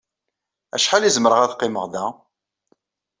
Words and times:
Acḥal 0.75 1.03
i 1.07 1.11
zemreɣ 1.15 1.39
ad 1.41 1.53
qqimeɣ 1.55 1.85
da? 1.93 2.05